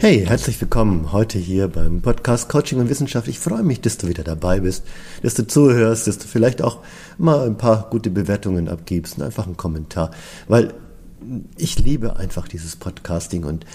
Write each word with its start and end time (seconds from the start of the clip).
Hey, 0.00 0.24
herzlich 0.24 0.58
willkommen 0.58 1.12
heute 1.12 1.36
hier 1.36 1.68
beim 1.68 2.00
Podcast 2.00 2.48
Coaching 2.48 2.80
und 2.80 2.88
Wissenschaft. 2.88 3.28
Ich 3.28 3.38
freue 3.38 3.62
mich, 3.62 3.82
dass 3.82 3.98
du 3.98 4.08
wieder 4.08 4.24
dabei 4.24 4.60
bist, 4.60 4.86
dass 5.22 5.34
du 5.34 5.46
zuhörst, 5.46 6.06
dass 6.06 6.16
du 6.16 6.26
vielleicht 6.26 6.62
auch 6.62 6.78
mal 7.18 7.44
ein 7.44 7.58
paar 7.58 7.90
gute 7.90 8.08
Bewertungen 8.08 8.70
abgibst 8.70 9.18
und 9.18 9.24
einfach 9.24 9.44
einen 9.44 9.58
Kommentar, 9.58 10.10
weil 10.46 10.72
ich 11.58 11.78
liebe 11.78 12.16
einfach 12.16 12.48
dieses 12.48 12.76
Podcasting 12.76 13.44
und 13.44 13.66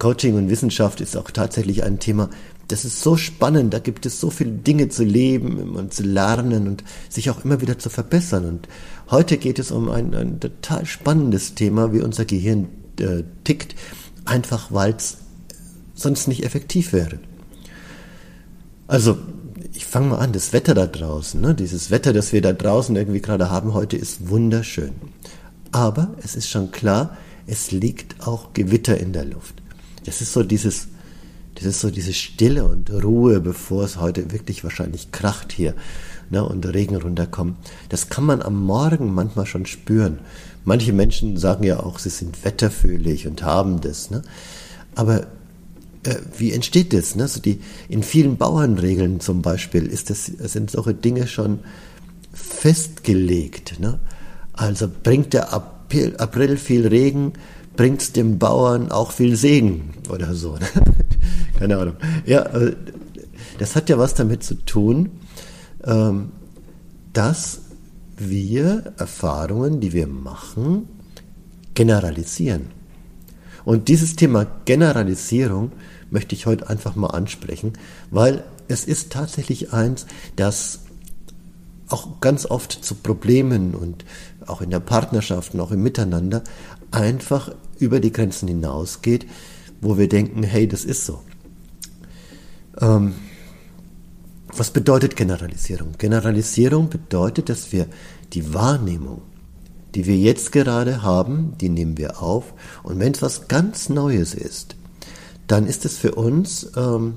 Coaching 0.00 0.34
und 0.34 0.50
Wissenschaft 0.50 1.00
ist 1.00 1.16
auch 1.16 1.30
tatsächlich 1.30 1.84
ein 1.84 2.00
Thema, 2.00 2.30
das 2.68 2.84
ist 2.84 3.02
so 3.02 3.16
spannend, 3.16 3.72
da 3.72 3.78
gibt 3.78 4.04
es 4.04 4.20
so 4.20 4.28
viele 4.30 4.52
Dinge 4.52 4.90
zu 4.90 5.02
leben 5.02 5.74
und 5.74 5.94
zu 5.94 6.02
lernen 6.02 6.68
und 6.68 6.84
sich 7.08 7.30
auch 7.30 7.44
immer 7.44 7.62
wieder 7.62 7.78
zu 7.78 7.88
verbessern. 7.88 8.44
Und 8.44 8.68
heute 9.10 9.38
geht 9.38 9.58
es 9.58 9.70
um 9.70 9.90
ein, 9.90 10.14
ein 10.14 10.38
total 10.38 10.84
spannendes 10.84 11.54
Thema, 11.54 11.92
wie 11.94 12.02
unser 12.02 12.26
Gehirn 12.26 12.68
äh, 13.00 13.24
tickt, 13.44 13.74
einfach 14.26 14.70
weil 14.70 14.94
es 14.94 15.16
sonst 15.94 16.28
nicht 16.28 16.44
effektiv 16.44 16.92
wäre. 16.92 17.18
Also, 18.86 19.18
ich 19.72 19.86
fange 19.86 20.08
mal 20.08 20.18
an, 20.18 20.32
das 20.32 20.52
Wetter 20.52 20.74
da 20.74 20.86
draußen, 20.86 21.40
ne? 21.40 21.54
dieses 21.54 21.90
Wetter, 21.90 22.12
das 22.12 22.32
wir 22.32 22.42
da 22.42 22.52
draußen 22.52 22.94
irgendwie 22.96 23.20
gerade 23.20 23.50
haben 23.50 23.72
heute, 23.72 23.96
ist 23.96 24.28
wunderschön. 24.28 24.92
Aber 25.72 26.14
es 26.22 26.36
ist 26.36 26.48
schon 26.48 26.70
klar, 26.70 27.16
es 27.46 27.70
liegt 27.70 28.26
auch 28.26 28.52
Gewitter 28.52 28.98
in 28.98 29.12
der 29.12 29.24
Luft. 29.24 29.54
Das 30.04 30.20
ist 30.20 30.32
so 30.32 30.42
dieses, 30.42 30.88
das 31.58 31.66
ist 31.66 31.80
so 31.80 31.90
diese 31.90 32.12
Stille 32.12 32.64
und 32.64 32.88
Ruhe, 32.90 33.40
bevor 33.40 33.82
es 33.82 33.98
heute 33.98 34.30
wirklich 34.30 34.62
wahrscheinlich 34.62 35.10
kracht 35.10 35.50
hier 35.50 35.74
ne, 36.30 36.44
und 36.44 36.64
Regen 36.66 36.94
runterkommt. 36.94 37.56
Das 37.88 38.08
kann 38.08 38.24
man 38.24 38.42
am 38.42 38.64
Morgen 38.64 39.12
manchmal 39.12 39.44
schon 39.44 39.66
spüren. 39.66 40.20
Manche 40.64 40.92
Menschen 40.92 41.36
sagen 41.36 41.64
ja 41.64 41.80
auch, 41.80 41.98
sie 41.98 42.10
sind 42.10 42.44
wetterfühlig 42.44 43.26
und 43.26 43.42
haben 43.42 43.80
das. 43.80 44.10
Ne? 44.10 44.22
Aber 44.94 45.22
äh, 46.04 46.14
wie 46.36 46.52
entsteht 46.52 46.92
das? 46.92 47.16
Ne? 47.16 47.26
So 47.26 47.40
die, 47.40 47.58
in 47.88 48.04
vielen 48.04 48.36
Bauernregeln 48.36 49.18
zum 49.18 49.42
Beispiel 49.42 49.84
ist 49.86 50.10
das, 50.10 50.26
sind 50.26 50.70
solche 50.70 50.94
Dinge 50.94 51.26
schon 51.26 51.58
festgelegt. 52.32 53.80
Ne? 53.80 53.98
Also 54.52 54.88
bringt 55.02 55.32
der 55.32 55.52
April, 55.52 56.16
April 56.18 56.56
viel 56.56 56.86
Regen, 56.86 57.32
bringt 57.74 58.14
dem 58.14 58.38
Bauern 58.38 58.92
auch 58.92 59.10
viel 59.10 59.34
Segen 59.34 59.94
oder 60.08 60.34
so. 60.34 60.54
Ne? 60.54 60.68
Keine 61.58 61.78
Ahnung. 61.78 61.96
Ja, 62.26 62.42
äh, 62.46 62.76
das 63.58 63.76
hat 63.76 63.88
ja 63.88 63.98
was 63.98 64.14
damit 64.14 64.42
zu 64.42 64.54
tun, 64.54 65.10
ähm, 65.84 66.32
dass 67.12 67.62
wir 68.16 68.92
Erfahrungen, 68.96 69.80
die 69.80 69.92
wir 69.92 70.06
machen, 70.06 70.88
generalisieren. 71.74 72.66
Und 73.64 73.88
dieses 73.88 74.16
Thema 74.16 74.46
Generalisierung 74.64 75.72
möchte 76.10 76.34
ich 76.34 76.46
heute 76.46 76.68
einfach 76.68 76.96
mal 76.96 77.08
ansprechen, 77.08 77.74
weil 78.10 78.44
es 78.66 78.84
ist 78.84 79.12
tatsächlich 79.12 79.72
eins, 79.72 80.06
das 80.36 80.80
auch 81.88 82.20
ganz 82.20 82.46
oft 82.46 82.72
zu 82.72 82.94
Problemen 82.96 83.74
und 83.74 84.04
auch 84.46 84.60
in 84.60 84.70
der 84.70 84.80
Partnerschaft 84.80 85.54
und 85.54 85.60
auch 85.60 85.70
im 85.70 85.82
Miteinander 85.82 86.42
einfach 86.90 87.54
über 87.78 88.00
die 88.00 88.12
Grenzen 88.12 88.48
hinausgeht, 88.48 89.26
wo 89.80 89.98
wir 89.98 90.08
denken, 90.08 90.42
hey, 90.42 90.66
das 90.66 90.84
ist 90.84 91.06
so. 91.06 91.20
Ähm, 92.80 93.14
was 94.48 94.70
bedeutet 94.70 95.16
Generalisierung? 95.16 95.92
Generalisierung 95.98 96.88
bedeutet, 96.88 97.48
dass 97.48 97.72
wir 97.72 97.86
die 98.32 98.54
Wahrnehmung 98.54 99.22
die 99.94 100.06
wir 100.06 100.16
jetzt 100.16 100.52
gerade 100.52 101.02
haben, 101.02 101.54
die 101.60 101.68
nehmen 101.68 101.96
wir 101.98 102.22
auf. 102.22 102.54
Und 102.82 102.98
wenn 102.98 103.12
es 103.12 103.22
was 103.22 103.48
ganz 103.48 103.88
Neues 103.88 104.34
ist, 104.34 104.76
dann 105.46 105.66
ist 105.66 105.84
es 105.84 105.96
für 105.96 106.14
uns 106.14 106.70
ähm, 106.76 107.14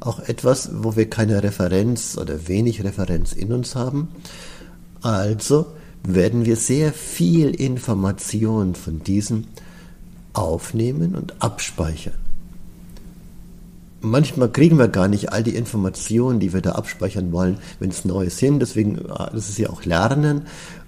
auch 0.00 0.20
etwas, 0.20 0.70
wo 0.72 0.96
wir 0.96 1.10
keine 1.10 1.42
Referenz 1.42 2.16
oder 2.16 2.48
wenig 2.48 2.82
Referenz 2.84 3.32
in 3.32 3.52
uns 3.52 3.74
haben. 3.74 4.08
Also 5.02 5.66
werden 6.02 6.46
wir 6.46 6.56
sehr 6.56 6.92
viel 6.92 7.50
Information 7.50 8.74
von 8.74 9.02
diesem 9.02 9.44
aufnehmen 10.36 11.14
und 11.14 11.34
abspeichern. 11.40 12.14
Manchmal 14.02 14.52
kriegen 14.52 14.78
wir 14.78 14.88
gar 14.88 15.08
nicht 15.08 15.32
all 15.32 15.42
die 15.42 15.56
Informationen, 15.56 16.38
die 16.38 16.52
wir 16.52 16.60
da 16.60 16.72
abspeichern 16.72 17.32
wollen, 17.32 17.58
wenn 17.80 17.90
es 17.90 18.04
Neues 18.04 18.38
sind. 18.38 18.60
Deswegen, 18.60 19.10
ah, 19.10 19.30
das 19.32 19.48
ist 19.48 19.58
ja 19.58 19.70
auch 19.70 19.84
Lernen. 19.84 20.42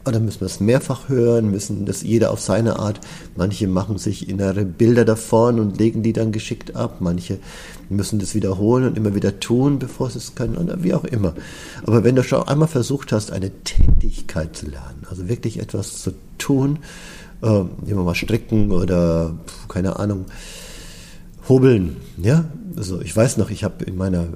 Oder 0.07 0.21
müssen 0.21 0.41
wir 0.41 0.47
es 0.47 0.61
mehrfach 0.61 1.09
hören, 1.09 1.51
müssen 1.51 1.85
das 1.85 2.03
jeder 2.03 2.31
auf 2.31 2.41
seine 2.41 2.79
Art. 2.79 3.01
Manche 3.35 3.67
machen 3.67 3.99
sich 3.99 4.29
innere 4.29 4.65
Bilder 4.65 5.05
davon 5.05 5.59
und 5.59 5.79
legen 5.79 6.03
die 6.03 6.13
dann 6.13 6.33
geschickt 6.33 6.77
ab. 6.77 6.99
Manche 7.01 7.39
müssen 7.89 8.19
das 8.19 8.35
wiederholen 8.35 8.87
und 8.87 8.97
immer 8.97 9.15
wieder 9.15 9.41
tun, 9.41 9.79
bevor 9.79 10.11
sie 10.11 10.19
es 10.19 10.35
können 10.35 10.57
oder 10.57 10.83
wie 10.83 10.95
auch 10.95 11.05
immer. 11.05 11.35
Aber 11.85 12.05
wenn 12.05 12.15
du 12.15 12.23
schon 12.23 12.47
einmal 12.47 12.69
versucht 12.69 13.13
hast, 13.13 13.33
eine 13.33 13.51
Tätigkeit 13.65 14.55
zu 14.55 14.67
lernen, 14.67 15.07
also 15.11 15.29
wirklich 15.29 15.59
etwas 15.59 16.01
zu 16.01 16.13
tun, 16.39 16.79
nehmen 17.41 17.99
wir 17.99 18.05
mal 18.05 18.15
stricken 18.15 18.73
oder 18.73 19.37
keine 19.69 19.99
Ahnung, 19.99 20.27
hobeln, 21.49 21.97
ja, 22.17 22.45
also 22.77 23.01
ich 23.01 23.17
weiß 23.17 23.37
noch, 23.39 23.51
ich 23.51 23.65
habe 23.65 23.85
in 23.85 23.97
meiner 23.97 24.29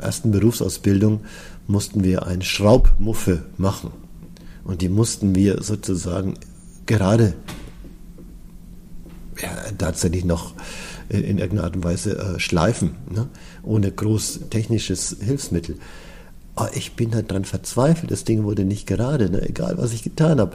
ersten 0.00 0.30
Berufsausbildung 0.30 1.20
mussten 1.66 2.04
wir 2.04 2.26
ein 2.26 2.42
Schraubmuffe 2.42 3.44
machen. 3.56 3.90
Und 4.64 4.82
die 4.82 4.88
mussten 4.88 5.34
wir 5.34 5.62
sozusagen 5.62 6.34
gerade 6.86 7.34
ja, 9.40 9.48
tatsächlich 9.76 10.24
noch 10.24 10.54
in 11.08 11.38
irgendeiner 11.38 11.64
Art 11.64 11.76
und 11.76 11.84
Weise 11.84 12.18
äh, 12.18 12.38
schleifen, 12.38 12.90
ne? 13.10 13.28
ohne 13.62 13.90
groß 13.90 14.40
technisches 14.50 15.16
Hilfsmittel. 15.20 15.76
Aber 16.54 16.76
ich 16.76 16.96
bin 16.96 17.14
halt 17.14 17.30
dran 17.30 17.44
verzweifelt, 17.44 18.10
das 18.10 18.24
Ding 18.24 18.44
wurde 18.44 18.64
nicht 18.64 18.86
gerade, 18.86 19.30
ne? 19.30 19.48
egal 19.48 19.78
was 19.78 19.92
ich 19.92 20.02
getan 20.02 20.40
habe. 20.40 20.54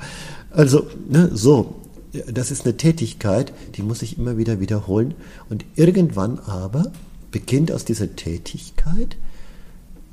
Also, 0.52 0.88
ne, 1.10 1.32
so, 1.34 1.82
das 2.14 2.52
ist 2.52 2.66
eine 2.66 2.78
Tätigkeit, 2.78 3.54
die 3.76 3.82
muss 3.82 4.02
ich 4.02 4.18
immer 4.18 4.38
wieder 4.38 4.60
wiederholen. 4.60 5.16
Und 5.50 5.66
irgendwann 5.76 6.40
aber 6.40 6.92
beginnt 7.32 7.72
aus 7.72 7.86
dieser 7.86 8.16
Tätigkeit 8.16 9.18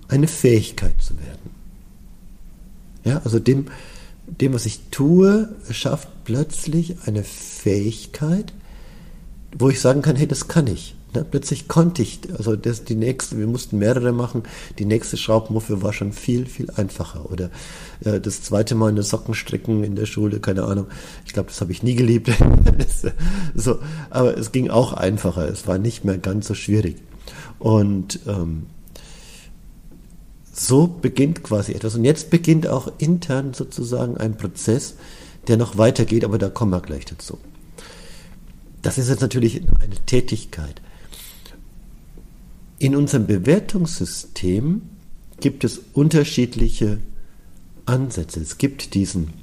eine 0.08 0.26
Fähigkeit 0.26 1.00
zu 1.00 1.14
werden. 1.18 1.50
Ja, 3.04 3.20
also 3.24 3.38
dem, 3.38 3.66
dem, 4.26 4.52
was 4.54 4.66
ich 4.66 4.80
tue, 4.90 5.54
schafft 5.70 6.08
plötzlich 6.24 6.96
eine 7.06 7.22
Fähigkeit, 7.22 8.52
wo 9.56 9.68
ich 9.68 9.80
sagen 9.80 10.02
kann, 10.02 10.16
hey, 10.16 10.26
das 10.26 10.48
kann 10.48 10.66
ich. 10.66 10.96
Ne? 11.14 11.24
Plötzlich 11.28 11.68
konnte 11.68 12.02
ich, 12.02 12.20
also 12.36 12.56
das, 12.56 12.84
die 12.84 12.94
nächste, 12.94 13.38
wir 13.38 13.46
mussten 13.46 13.78
mehrere 13.78 14.12
machen, 14.12 14.44
die 14.78 14.84
nächste 14.84 15.16
Schraubmuffe 15.16 15.82
war 15.82 15.92
schon 15.92 16.12
viel, 16.12 16.46
viel 16.46 16.70
einfacher. 16.70 17.30
Oder 17.30 17.50
äh, 18.04 18.20
das 18.20 18.42
zweite 18.42 18.74
Mal 18.74 18.90
eine 18.90 19.02
Socken 19.02 19.34
stricken 19.34 19.84
in 19.84 19.96
der 19.96 20.06
Schule, 20.06 20.40
keine 20.40 20.64
Ahnung. 20.64 20.86
Ich 21.26 21.32
glaube, 21.32 21.48
das 21.48 21.60
habe 21.60 21.72
ich 21.72 21.82
nie 21.82 21.94
geliebt. 21.94 22.30
so, 23.54 23.78
aber 24.10 24.36
es 24.36 24.52
ging 24.52 24.70
auch 24.70 24.92
einfacher, 24.92 25.48
es 25.48 25.66
war 25.66 25.78
nicht 25.78 26.04
mehr 26.04 26.18
ganz 26.18 26.46
so 26.48 26.54
schwierig. 26.54 26.96
Und 27.58 28.20
ähm, 28.26 28.66
so 30.52 30.86
beginnt 30.86 31.42
quasi 31.42 31.72
etwas. 31.72 31.94
Und 31.94 32.04
jetzt 32.04 32.30
beginnt 32.30 32.66
auch 32.66 32.92
intern 32.98 33.54
sozusagen 33.54 34.16
ein 34.16 34.36
Prozess, 34.36 34.94
der 35.48 35.56
noch 35.56 35.78
weitergeht, 35.78 36.24
aber 36.24 36.38
da 36.38 36.50
kommen 36.50 36.72
wir 36.72 36.80
gleich 36.80 37.06
dazu. 37.06 37.38
Das 38.82 38.98
ist 38.98 39.08
jetzt 39.08 39.20
natürlich 39.20 39.62
eine 39.80 39.96
Tätigkeit. 40.06 40.80
In 42.80 42.96
unserem 42.96 43.26
Bewertungssystem 43.26 44.80
gibt 45.38 45.64
es 45.64 45.82
unterschiedliche 45.92 46.96
Ansätze. 47.84 48.40
Es 48.40 48.56
gibt 48.56 48.94
diesen, 48.94 49.34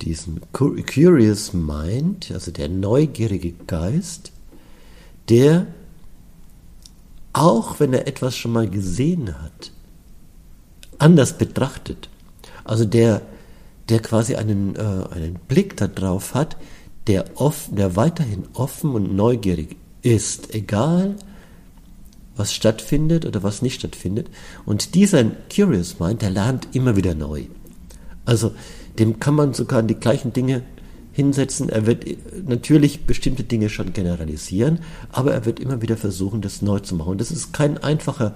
diesen 0.00 0.40
Curious 0.52 1.52
Mind, 1.52 2.30
also 2.32 2.52
der 2.52 2.70
neugierige 2.70 3.52
Geist, 3.66 4.32
der 5.28 5.66
auch 7.34 7.80
wenn 7.80 7.92
er 7.92 8.08
etwas 8.08 8.34
schon 8.34 8.52
mal 8.52 8.70
gesehen 8.70 9.42
hat, 9.42 9.70
anders 10.96 11.36
betrachtet. 11.36 12.08
Also 12.64 12.86
der, 12.86 13.20
der 13.90 14.00
quasi 14.00 14.36
einen, 14.36 14.74
äh, 14.76 15.04
einen 15.10 15.34
Blick 15.48 15.76
darauf 15.76 16.32
hat, 16.32 16.56
der, 17.08 17.26
offen, 17.34 17.76
der 17.76 17.94
weiterhin 17.94 18.44
offen 18.54 18.92
und 18.92 19.14
neugierig 19.14 19.76
ist, 20.00 20.54
egal 20.54 21.16
was 22.36 22.52
stattfindet 22.52 23.26
oder 23.26 23.42
was 23.42 23.62
nicht 23.62 23.78
stattfindet. 23.78 24.28
Und 24.64 24.94
dieser 24.94 25.24
Curious 25.54 26.00
Mind, 26.00 26.22
der 26.22 26.30
lernt 26.30 26.68
immer 26.72 26.96
wieder 26.96 27.14
neu. 27.14 27.44
Also 28.24 28.52
dem 28.98 29.20
kann 29.20 29.34
man 29.34 29.54
sogar 29.54 29.82
die 29.82 29.94
gleichen 29.94 30.32
Dinge 30.32 30.62
hinsetzen. 31.12 31.68
Er 31.68 31.86
wird 31.86 32.04
natürlich 32.46 33.06
bestimmte 33.06 33.44
Dinge 33.44 33.68
schon 33.68 33.92
generalisieren, 33.92 34.80
aber 35.12 35.32
er 35.32 35.44
wird 35.44 35.60
immer 35.60 35.80
wieder 35.80 35.96
versuchen, 35.96 36.40
das 36.40 36.62
neu 36.62 36.80
zu 36.80 36.96
machen. 36.96 37.12
Und 37.12 37.20
das 37.20 37.30
ist 37.30 37.52
kein 37.52 37.78
einfacher 37.78 38.34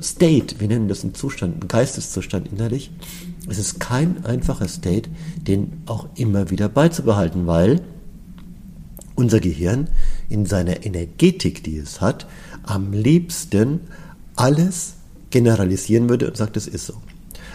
State, 0.00 0.60
wir 0.60 0.68
nennen 0.68 0.88
das 0.88 1.04
einen 1.04 1.14
Zustand, 1.14 1.54
einen 1.54 1.68
Geisteszustand 1.68 2.48
innerlich. 2.52 2.90
Es 3.48 3.58
ist 3.58 3.80
kein 3.80 4.24
einfacher 4.24 4.68
State, 4.68 5.10
den 5.36 5.82
auch 5.86 6.08
immer 6.14 6.50
wieder 6.50 6.68
beizubehalten, 6.68 7.46
weil 7.46 7.80
unser 9.14 9.40
Gehirn 9.40 9.88
in 10.30 10.46
seiner 10.46 10.86
Energetik, 10.86 11.62
die 11.62 11.76
es 11.76 12.00
hat, 12.00 12.26
am 12.62 12.92
liebsten 12.92 13.80
alles 14.36 14.94
generalisieren 15.28 16.08
würde 16.08 16.28
und 16.28 16.36
sagt, 16.36 16.56
es 16.56 16.66
ist 16.66 16.86
so. 16.86 16.94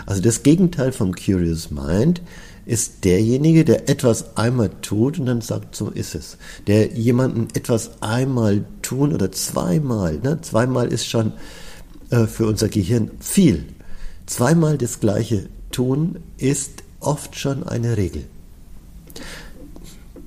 Also 0.06 0.22
das 0.22 0.44
Gegenteil 0.44 0.92
vom 0.92 1.16
Curious 1.16 1.72
Mind 1.72 2.22
ist 2.66 3.06
derjenige, 3.06 3.64
der 3.64 3.90
etwas 3.90 4.38
einmal 4.38 4.70
tut 4.82 5.20
und 5.20 5.26
dann 5.26 5.42
sagt, 5.42 5.76
so 5.76 5.90
ist 5.90 6.16
es. 6.16 6.38
Der 6.68 6.94
jemanden 6.94 7.48
etwas 7.54 8.02
einmal 8.02 8.66
tun 8.82 9.14
oder 9.14 9.32
zweimal, 9.32 10.20
ne? 10.20 10.40
zweimal 10.42 10.92
ist 10.92 11.08
schon 11.08 11.34
äh, 12.10 12.26
für 12.26 12.46
unser 12.46 12.70
Gehirn 12.70 13.12
viel. 13.20 13.66
Zweimal 14.26 14.78
das 14.78 15.00
gleiche 15.00 15.48
tun 15.72 16.20
ist 16.38 16.84
oft 17.00 17.36
schon 17.38 17.64
eine 17.64 17.98
Regel. 17.98 18.26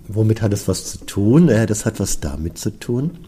Womit 0.08 0.40
hat 0.42 0.52
es 0.52 0.66
was 0.68 0.86
zu 0.86 0.98
tun? 1.04 1.46
Naja, 1.46 1.66
das 1.66 1.84
hat 1.84 2.00
was 2.00 2.20
damit 2.20 2.58
zu 2.58 2.70
tun, 2.70 3.18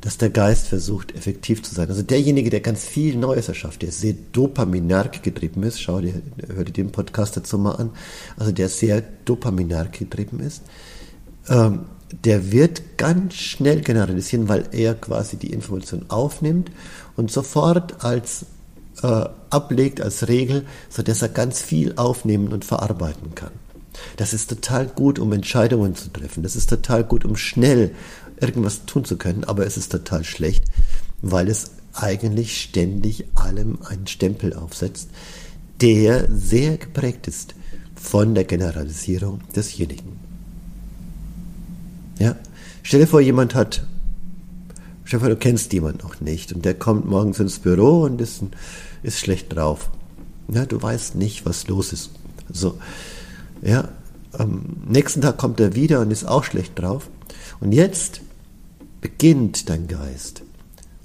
dass 0.00 0.18
der 0.18 0.30
Geist 0.30 0.66
versucht, 0.66 1.14
effektiv 1.14 1.62
zu 1.62 1.74
sein. 1.74 1.88
Also 1.88 2.02
derjenige, 2.02 2.50
der 2.50 2.60
ganz 2.60 2.84
viel 2.84 3.16
Neues 3.16 3.48
erschafft, 3.48 3.82
der 3.82 3.92
sehr 3.92 4.14
dopaminerg 4.32 5.22
getrieben 5.22 5.62
ist, 5.62 5.80
schau 5.80 6.00
dir, 6.00 6.20
hör 6.54 6.64
dir 6.64 6.72
den 6.72 6.90
Podcast 6.90 7.36
dazu 7.36 7.56
mal 7.56 7.76
an, 7.76 7.90
also 8.36 8.52
der 8.52 8.68
sehr 8.68 9.02
dopaminerg 9.24 9.92
getrieben 9.92 10.40
ist, 10.40 10.62
ähm, 11.48 11.86
der 12.24 12.52
wird 12.52 12.98
ganz 12.98 13.34
schnell 13.34 13.80
generalisieren, 13.80 14.48
weil 14.48 14.68
er 14.72 14.94
quasi 14.94 15.36
die 15.36 15.52
Information 15.52 16.06
aufnimmt 16.08 16.70
und 17.16 17.30
sofort 17.30 18.04
als 18.04 18.46
äh, 19.02 19.24
ablegt 19.50 20.00
als 20.00 20.28
Regel, 20.28 20.66
sodass 20.88 21.22
er 21.22 21.28
ganz 21.28 21.60
viel 21.60 21.94
aufnehmen 21.96 22.52
und 22.52 22.64
verarbeiten 22.64 23.34
kann. 23.34 23.52
Das 24.16 24.32
ist 24.32 24.48
total 24.50 24.86
gut, 24.86 25.18
um 25.18 25.32
Entscheidungen 25.32 25.94
zu 25.94 26.08
treffen. 26.12 26.42
Das 26.42 26.56
ist 26.56 26.70
total 26.70 27.04
gut, 27.04 27.24
um 27.24 27.36
schnell 27.36 27.92
irgendwas 28.40 28.86
tun 28.86 29.04
zu 29.04 29.16
können, 29.16 29.44
aber 29.44 29.66
es 29.66 29.76
ist 29.76 29.92
total 29.92 30.24
schlecht, 30.24 30.64
weil 31.22 31.48
es 31.48 31.70
eigentlich 31.92 32.60
ständig 32.60 33.24
allem 33.34 33.78
einen 33.88 34.06
Stempel 34.06 34.54
aufsetzt, 34.54 35.08
der 35.80 36.28
sehr 36.30 36.76
geprägt 36.76 37.28
ist 37.28 37.54
von 37.94 38.34
der 38.34 38.44
Generalisierung 38.44 39.40
desjenigen. 39.54 40.18
Ja, 42.18 42.36
stell 42.82 43.00
dir 43.00 43.06
vor, 43.06 43.20
jemand 43.20 43.54
hat, 43.54 43.86
stell 45.04 45.18
dir 45.18 45.24
vor, 45.24 45.34
du 45.34 45.36
kennst 45.36 45.72
jemanden 45.72 46.02
noch 46.02 46.20
nicht 46.20 46.52
und 46.52 46.64
der 46.64 46.74
kommt 46.74 47.06
morgens 47.06 47.40
ins 47.40 47.58
Büro 47.58 48.02
und 48.02 48.20
ist, 48.20 48.42
ist 49.02 49.18
schlecht 49.18 49.54
drauf. 49.54 49.90
Ja, 50.48 50.64
du 50.64 50.80
weißt 50.80 51.16
nicht, 51.16 51.44
was 51.44 51.66
los 51.66 51.92
ist. 51.92 52.10
So, 52.52 52.78
ja, 53.62 53.88
am 54.32 54.82
nächsten 54.86 55.20
Tag 55.20 55.38
kommt 55.38 55.60
er 55.60 55.74
wieder 55.74 56.00
und 56.00 56.10
ist 56.10 56.24
auch 56.24 56.44
schlecht 56.44 56.78
drauf. 56.78 57.08
Und 57.60 57.72
jetzt 57.72 58.20
beginnt 59.00 59.68
dein 59.68 59.88
Geist 59.88 60.42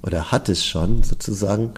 oder 0.02 0.32
hat 0.32 0.48
es 0.48 0.64
schon 0.64 1.02
sozusagen 1.02 1.70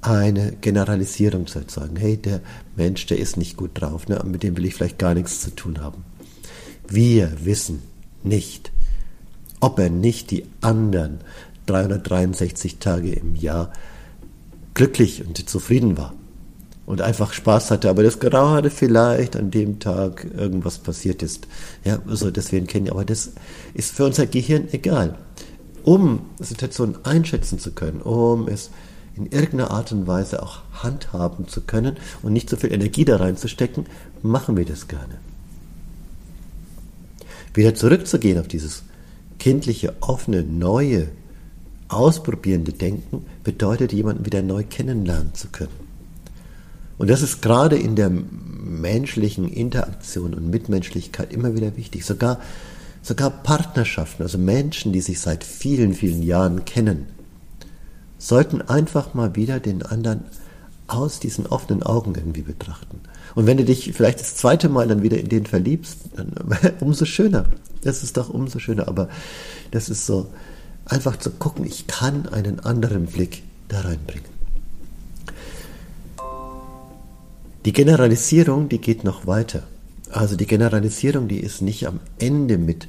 eine 0.00 0.52
Generalisierung 0.60 1.46
zu 1.46 1.60
erzeugen. 1.60 1.96
Hey, 1.96 2.16
der 2.16 2.40
Mensch, 2.76 3.06
der 3.06 3.18
ist 3.18 3.36
nicht 3.36 3.56
gut 3.56 3.70
drauf, 3.74 4.08
ne? 4.08 4.22
mit 4.24 4.42
dem 4.42 4.56
will 4.56 4.66
ich 4.66 4.74
vielleicht 4.74 4.98
gar 4.98 5.14
nichts 5.14 5.40
zu 5.40 5.54
tun 5.54 5.80
haben. 5.80 6.04
Wir 6.88 7.32
wissen 7.44 7.82
nicht, 8.22 8.70
ob 9.60 9.78
er 9.78 9.90
nicht 9.90 10.30
die 10.30 10.46
anderen 10.60 11.18
363 11.66 12.78
Tage 12.78 13.12
im 13.12 13.34
Jahr 13.34 13.72
glücklich 14.74 15.24
und 15.24 15.48
zufrieden 15.48 15.96
war 15.96 16.14
und 16.86 17.02
einfach 17.02 17.32
Spaß 17.32 17.70
hatte, 17.70 17.90
aber 17.90 18.02
das 18.02 18.20
gerade 18.20 18.70
vielleicht 18.70 19.36
an 19.36 19.50
dem 19.50 19.80
Tag 19.80 20.26
irgendwas 20.36 20.78
passiert 20.78 21.22
ist. 21.22 21.46
Ja, 21.84 21.98
so 22.06 22.30
deswegen 22.30 22.66
kennen, 22.66 22.90
aber 22.90 23.04
das 23.04 23.32
ist 23.74 23.94
für 23.94 24.04
unser 24.04 24.26
Gehirn 24.26 24.68
egal 24.72 25.18
um 25.86 26.20
Situationen 26.40 26.96
einschätzen 27.04 27.60
zu 27.60 27.70
können, 27.70 28.02
um 28.02 28.48
es 28.48 28.70
in 29.14 29.26
irgendeiner 29.26 29.70
Art 29.70 29.92
und 29.92 30.08
Weise 30.08 30.42
auch 30.42 30.62
handhaben 30.72 31.46
zu 31.46 31.60
können 31.60 31.96
und 32.22 32.32
nicht 32.32 32.50
so 32.50 32.56
viel 32.56 32.72
Energie 32.72 33.04
da 33.04 33.16
reinzustecken, 33.16 33.86
machen 34.20 34.56
wir 34.56 34.64
das 34.64 34.88
gerne. 34.88 35.18
Wieder 37.54 37.74
zurückzugehen 37.76 38.38
auf 38.40 38.48
dieses 38.48 38.82
kindliche, 39.38 39.94
offene, 40.00 40.42
neue, 40.42 41.06
ausprobierende 41.86 42.72
Denken 42.72 43.24
bedeutet, 43.44 43.92
jemanden 43.92 44.26
wieder 44.26 44.42
neu 44.42 44.64
kennenlernen 44.68 45.34
zu 45.34 45.48
können. 45.48 45.85
Und 46.98 47.10
das 47.10 47.22
ist 47.22 47.42
gerade 47.42 47.76
in 47.76 47.96
der 47.96 48.10
menschlichen 48.10 49.48
Interaktion 49.48 50.34
und 50.34 50.50
Mitmenschlichkeit 50.50 51.32
immer 51.32 51.54
wieder 51.54 51.76
wichtig. 51.76 52.04
Sogar 52.04 52.40
sogar 53.02 53.30
Partnerschaften, 53.30 54.24
also 54.24 54.36
Menschen, 54.36 54.92
die 54.92 55.00
sich 55.00 55.20
seit 55.20 55.44
vielen, 55.44 55.94
vielen 55.94 56.22
Jahren 56.22 56.64
kennen, 56.64 57.06
sollten 58.18 58.62
einfach 58.62 59.14
mal 59.14 59.36
wieder 59.36 59.60
den 59.60 59.82
anderen 59.84 60.24
aus 60.88 61.20
diesen 61.20 61.46
offenen 61.46 61.82
Augen 61.82 62.14
irgendwie 62.16 62.42
betrachten. 62.42 63.00
Und 63.34 63.46
wenn 63.46 63.58
du 63.58 63.64
dich 63.64 63.92
vielleicht 63.92 64.20
das 64.20 64.36
zweite 64.36 64.68
Mal 64.68 64.88
dann 64.88 65.02
wieder 65.02 65.18
in 65.18 65.28
den 65.28 65.46
verliebst, 65.46 65.98
dann 66.16 66.32
umso 66.80 67.04
schöner. 67.04 67.46
Das 67.82 68.02
ist 68.02 68.16
doch 68.16 68.28
umso 68.28 68.58
schöner. 68.58 68.88
Aber 68.88 69.08
das 69.70 69.88
ist 69.88 70.06
so, 70.06 70.28
einfach 70.84 71.16
zu 71.16 71.30
gucken, 71.30 71.64
ich 71.64 71.86
kann 71.86 72.28
einen 72.28 72.60
anderen 72.60 73.06
Blick 73.06 73.42
da 73.68 73.80
reinbringen. 73.82 74.35
Die 77.66 77.72
Generalisierung, 77.72 78.68
die 78.68 78.80
geht 78.80 79.02
noch 79.02 79.26
weiter. 79.26 79.64
Also 80.12 80.36
die 80.36 80.46
Generalisierung, 80.46 81.26
die 81.26 81.40
ist 81.40 81.62
nicht 81.62 81.88
am 81.88 81.98
Ende 82.20 82.58
mit, 82.58 82.86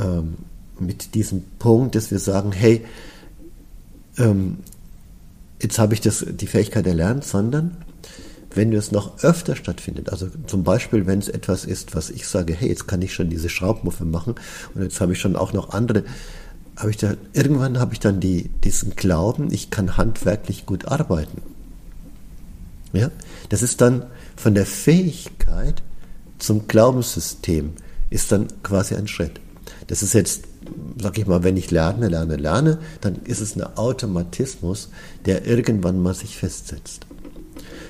ähm, 0.00 0.38
mit 0.78 1.14
diesem 1.14 1.42
Punkt, 1.58 1.94
dass 1.94 2.10
wir 2.10 2.18
sagen, 2.18 2.50
hey, 2.50 2.82
ähm, 4.16 4.60
jetzt 5.60 5.78
habe 5.78 5.92
ich 5.92 6.00
das, 6.00 6.24
die 6.26 6.46
Fähigkeit 6.46 6.86
erlernt, 6.86 7.24
sondern 7.24 7.76
wenn 8.54 8.72
es 8.72 8.90
noch 8.90 9.22
öfter 9.22 9.54
stattfindet, 9.54 10.08
also 10.08 10.28
zum 10.46 10.64
Beispiel, 10.64 11.06
wenn 11.06 11.18
es 11.18 11.28
etwas 11.28 11.66
ist, 11.66 11.94
was 11.94 12.08
ich 12.08 12.26
sage, 12.26 12.54
hey, 12.54 12.70
jetzt 12.70 12.88
kann 12.88 13.02
ich 13.02 13.12
schon 13.12 13.28
diese 13.28 13.50
Schraubmuffe 13.50 14.06
machen 14.06 14.34
und 14.74 14.82
jetzt 14.82 14.98
habe 15.02 15.12
ich 15.12 15.20
schon 15.20 15.36
auch 15.36 15.52
noch 15.52 15.74
andere, 15.74 16.04
habe 16.74 16.90
ich 16.90 16.96
da, 16.96 17.16
irgendwann 17.34 17.78
habe 17.78 17.92
ich 17.92 18.00
dann 18.00 18.18
die, 18.18 18.48
diesen 18.64 18.96
Glauben, 18.96 19.52
ich 19.52 19.68
kann 19.68 19.98
handwerklich 19.98 20.64
gut 20.64 20.86
arbeiten. 20.86 21.42
Ja, 22.92 23.10
das 23.48 23.62
ist 23.62 23.80
dann 23.80 24.06
von 24.36 24.54
der 24.54 24.66
Fähigkeit 24.66 25.82
zum 26.38 26.66
Glaubenssystem 26.66 27.72
ist 28.08 28.32
dann 28.32 28.48
quasi 28.62 28.96
ein 28.96 29.06
Schritt. 29.06 29.40
Das 29.86 30.02
ist 30.02 30.14
jetzt, 30.14 30.44
sag 31.00 31.18
ich 31.18 31.26
mal, 31.26 31.44
wenn 31.44 31.56
ich 31.56 31.70
lerne, 31.70 32.08
lerne, 32.08 32.36
lerne, 32.36 32.78
dann 33.00 33.16
ist 33.24 33.40
es 33.40 33.56
ein 33.56 33.62
Automatismus, 33.76 34.90
der 35.26 35.46
irgendwann 35.46 36.02
mal 36.02 36.14
sich 36.14 36.36
festsetzt. 36.36 37.06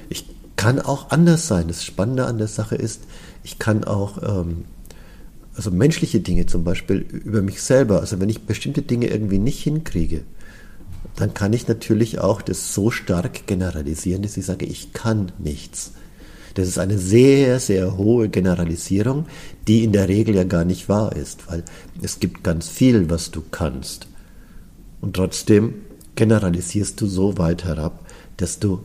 Ich 0.08 0.26
kann 0.56 0.80
auch 0.80 1.10
anders 1.10 1.46
sein. 1.46 1.68
Das 1.68 1.84
Spannende 1.84 2.26
an 2.26 2.38
der 2.38 2.48
Sache 2.48 2.76
ist, 2.76 3.02
ich 3.42 3.58
kann 3.58 3.84
auch, 3.84 4.22
ähm, 4.22 4.64
also 5.54 5.70
menschliche 5.70 6.20
Dinge 6.20 6.46
zum 6.46 6.64
Beispiel 6.64 6.98
über 6.98 7.42
mich 7.42 7.62
selber, 7.62 8.00
also 8.00 8.20
wenn 8.20 8.28
ich 8.28 8.42
bestimmte 8.42 8.82
Dinge 8.82 9.06
irgendwie 9.06 9.38
nicht 9.38 9.62
hinkriege, 9.62 10.22
dann 11.16 11.34
kann 11.34 11.52
ich 11.52 11.68
natürlich 11.68 12.18
auch 12.18 12.42
das 12.42 12.74
so 12.74 12.90
stark 12.90 13.46
generalisieren, 13.46 14.22
dass 14.22 14.36
ich 14.36 14.46
sage, 14.46 14.66
ich 14.66 14.92
kann 14.92 15.32
nichts. 15.38 15.92
Das 16.54 16.66
ist 16.66 16.78
eine 16.78 16.98
sehr, 16.98 17.60
sehr 17.60 17.96
hohe 17.96 18.28
Generalisierung, 18.28 19.26
die 19.68 19.84
in 19.84 19.92
der 19.92 20.08
Regel 20.08 20.34
ja 20.34 20.44
gar 20.44 20.64
nicht 20.64 20.88
wahr 20.88 21.14
ist, 21.14 21.50
weil 21.50 21.64
es 22.02 22.20
gibt 22.20 22.42
ganz 22.42 22.68
viel, 22.68 23.08
was 23.08 23.30
du 23.30 23.42
kannst. 23.50 24.08
Und 25.00 25.14
trotzdem 25.16 25.74
generalisierst 26.16 27.00
du 27.00 27.06
so 27.06 27.38
weit 27.38 27.64
herab, 27.64 28.04
dass 28.36 28.58
du 28.58 28.80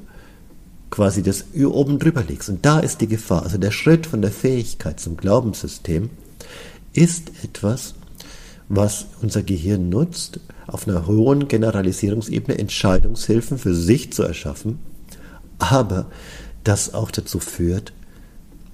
quasi 0.89 1.24
das 1.24 1.45
oben 1.55 2.00
drüber 2.00 2.24
legst. 2.24 2.50
Und 2.50 2.65
da 2.65 2.79
ist 2.79 3.01
die 3.01 3.07
Gefahr. 3.07 3.43
Also 3.43 3.57
der 3.57 3.72
Schritt 3.72 4.05
von 4.05 4.22
der 4.22 4.31
Fähigkeit 4.31 5.00
zum 5.00 5.17
Glaubenssystem 5.17 6.10
ist 6.93 7.31
etwas, 7.43 7.95
was 8.69 9.07
unser 9.22 9.43
Gehirn 9.43 9.89
nutzt, 9.89 10.39
auf 10.67 10.88
einer 10.88 11.05
hohen 11.07 11.48
Generalisierungsebene 11.48 12.57
Entscheidungshilfen 12.57 13.57
für 13.57 13.75
sich 13.75 14.12
zu 14.12 14.24
erschaffen, 14.24 14.79
aber 15.60 16.07
das 16.63 16.93
auch 16.93 17.12
dazu 17.12 17.39
führt, 17.39 17.93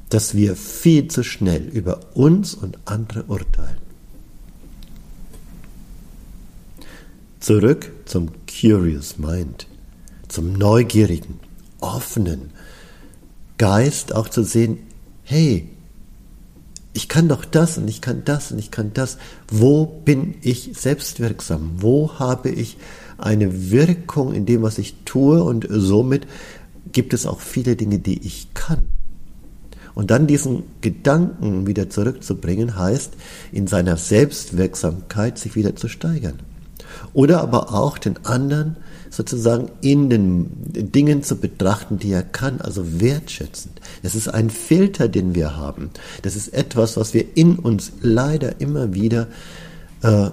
dass 0.10 0.36
wir 0.36 0.56
viel 0.56 1.08
zu 1.08 1.24
schnell 1.24 1.64
über 1.64 2.00
uns 2.14 2.54
und 2.54 2.80
andere 2.86 3.24
urteilen. 3.24 3.78
Zurück 7.40 7.92
zum 8.06 8.30
Curious 8.48 9.18
Mind, 9.18 9.68
zum 10.28 10.54
neugierigen, 10.54 11.40
offenen 11.80 12.52
Geist, 13.58 14.14
auch 14.14 14.30
zu 14.30 14.44
sehen, 14.44 14.80
hey, 15.24 15.70
ich 16.94 17.08
kann 17.08 17.28
doch 17.28 17.46
das 17.46 17.78
und 17.78 17.88
ich 17.88 18.02
kann 18.02 18.24
das 18.26 18.52
und 18.52 18.60
ich 18.60 18.72
kann 18.72 18.92
das. 18.94 19.18
Wo 19.50 19.86
bin 19.86 20.36
ich 20.42 20.72
selbstwirksam? 20.76 21.72
Wo 21.78 22.20
habe 22.20 22.50
ich 22.50 22.78
eine 23.18 23.72
Wirkung 23.72 24.34
in 24.34 24.46
dem, 24.46 24.62
was 24.62 24.78
ich 24.78 24.96
tue 25.06 25.42
und 25.44 25.68
somit 25.70 26.28
gibt 26.92 27.14
es 27.14 27.26
auch 27.26 27.40
viele 27.40 27.76
Dinge, 27.76 28.00
die 28.00 28.26
ich 28.26 28.54
kann. 28.54 28.88
Und 29.94 30.10
dann 30.12 30.28
diesen 30.28 30.64
Gedanken 30.82 31.68
wieder 31.68 31.90
zurückzubringen, 31.90 32.78
heißt, 32.78 33.14
in 33.52 33.68
seiner 33.68 33.98
Selbstwirksamkeit 33.98 35.38
sich 35.38 35.56
wieder 35.56 35.76
zu 35.76 35.88
steigern. 35.88 36.40
Oder 37.14 37.42
aber 37.42 37.74
auch 37.74 37.98
den 37.98 38.26
anderen 38.26 38.78
sozusagen 39.12 39.70
in 39.82 40.10
den 40.10 40.48
Dingen 40.72 41.22
zu 41.22 41.36
betrachten, 41.36 42.00
die 42.00 42.12
er 42.12 42.24
kann, 42.24 42.62
also 42.62 43.02
wertschätzend. 43.02 43.82
Das 44.02 44.16
ist 44.16 44.30
ein 44.30 44.50
Filter, 44.50 45.10
den 45.10 45.36
wir 45.36 45.58
haben. 45.58 45.92
Das 46.22 46.38
ist 46.38 46.48
etwas, 46.54 46.96
was 46.96 47.14
wir 47.14 47.26
in 47.36 47.58
uns 47.58 47.92
leider 48.02 48.62
immer 48.62 48.94
wieder 48.94 49.28
äh, 50.02 50.30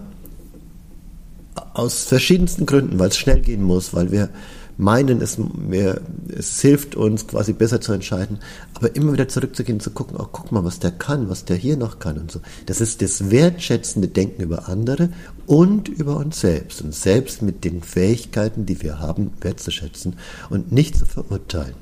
aus 1.74 2.04
verschiedensten 2.04 2.66
Gründen, 2.66 3.00
weil 3.00 3.08
es 3.08 3.18
schnell 3.18 3.40
gehen 3.40 3.62
muss, 3.62 3.94
weil 3.94 4.12
wir 4.12 4.30
meinen, 4.78 5.20
es, 5.20 5.38
mehr, 5.38 6.00
es 6.28 6.60
hilft 6.60 6.94
uns 6.94 7.26
quasi 7.26 7.52
besser 7.52 7.80
zu 7.80 7.92
entscheiden, 7.92 8.38
aber 8.74 8.94
immer 8.94 9.12
wieder 9.12 9.28
zurückzugehen, 9.28 9.80
zu 9.80 9.90
gucken, 9.90 10.16
oh, 10.18 10.28
guck 10.30 10.52
mal, 10.52 10.64
was 10.64 10.78
der 10.78 10.92
kann, 10.92 11.28
was 11.28 11.44
der 11.44 11.56
hier 11.56 11.76
noch 11.76 11.98
kann 11.98 12.16
und 12.16 12.30
so. 12.30 12.40
Das 12.66 12.80
ist 12.80 13.02
das 13.02 13.30
wertschätzende 13.30 14.08
Denken 14.08 14.42
über 14.42 14.68
andere 14.68 15.10
und 15.46 15.88
über 15.88 16.16
uns 16.16 16.40
selbst 16.40 16.80
und 16.80 16.94
selbst 16.94 17.42
mit 17.42 17.64
den 17.64 17.82
Fähigkeiten, 17.82 18.66
die 18.66 18.80
wir 18.80 19.00
haben, 19.00 19.32
wertzuschätzen 19.40 20.16
und 20.48 20.70
nicht 20.70 20.96
zu 20.96 21.04
verurteilen. 21.04 21.74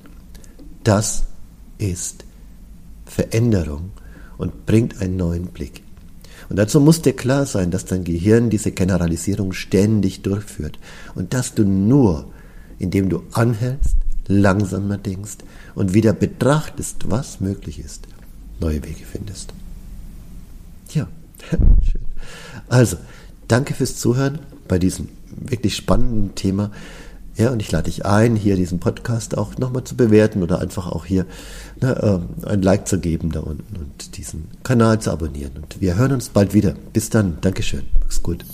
Das 0.83 1.25
ist 1.77 2.25
Veränderung 3.05 3.91
und 4.39 4.65
bringt 4.65 5.03
einen 5.03 5.17
neuen 5.17 5.49
Blick. 5.49 5.83
Und 6.49 6.57
dazu 6.57 6.81
muss 6.81 7.03
dir 7.03 7.15
klar 7.15 7.45
sein, 7.45 7.71
dass 7.71 7.85
dein 7.85 8.05
Gehirn 8.05 8.49
diese 8.49 8.73
Generalisierung 8.73 9.53
ständig 9.53 10.23
durchführt 10.23 10.79
und 11.15 11.35
dass 11.35 11.55
du 11.55 11.65
nur 11.65 12.27
indem 12.79 13.09
du 13.09 13.23
anhältst, 13.33 13.97
langsamer 14.29 14.99
denkst 14.99 15.39
und 15.75 15.95
wieder 15.95 16.13
betrachtest, 16.13 17.11
was 17.11 17.41
möglich 17.41 17.79
ist, 17.79 18.07
neue 18.61 18.85
Wege 18.85 19.05
findest. 19.05 19.53
Ja, 20.93 21.09
schön. 21.51 22.03
Also, 22.69 22.97
danke 23.49 23.75
fürs 23.75 23.97
Zuhören 23.97 24.41
bei 24.69 24.79
diesem 24.79 25.09
wirklich 25.37 25.77
spannenden 25.77 26.35
Thema. 26.35 26.71
Ja, 27.37 27.51
und 27.51 27.61
ich 27.61 27.71
lade 27.71 27.85
dich 27.85 28.07
ein, 28.07 28.35
hier 28.35 28.57
diesen 28.57 28.81
Podcast 28.81 29.37
auch 29.37 29.59
nochmal 29.59 29.85
zu 29.85 29.95
bewerten 29.95 30.43
oder 30.43 30.61
einfach 30.61 30.87
auch 30.87 31.05
hier 31.05 31.27
ne, 31.83 32.23
äh, 32.45 32.49
ein 32.49 32.63
Like 32.63 32.89
zu 32.89 32.99
geben 32.99 33.31
da 33.31 33.41
unten 33.41 33.77
und 33.77 34.17
diesen 34.17 34.49
Kanal 34.63 35.01
zu 35.01 35.11
abonnieren. 35.11 35.53
Und 35.57 35.81
wir 35.81 35.97
hören 35.97 36.13
uns 36.13 36.31
bald 36.31 36.55
wieder. 36.55 36.75
Bis 36.95 37.11
dann. 37.11 37.37
Dankeschön. 37.43 37.83
Mach's 38.01 38.23
gut. 38.23 38.45